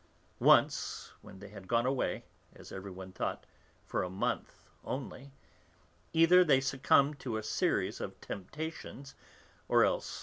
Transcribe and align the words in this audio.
Once, 0.39 1.11
when 1.21 1.37
they 1.37 1.49
had 1.49 1.67
gone 1.67 1.85
away, 1.85 2.25
as 2.55 2.71
everyone 2.71 3.11
thought, 3.11 3.45
for 3.85 4.01
a 4.01 4.09
month 4.09 4.67
only, 4.83 5.31
either 6.11 6.43
they 6.43 6.59
succumbed 6.59 7.19
to 7.19 7.37
a 7.37 7.43
series 7.43 8.01
of 8.01 8.19
temptations, 8.19 9.13
or 9.67 9.85
else 9.85 10.17
M. 10.19 10.19